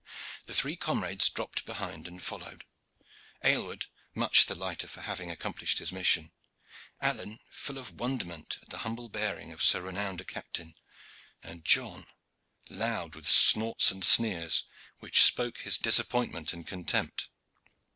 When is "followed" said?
2.23-2.65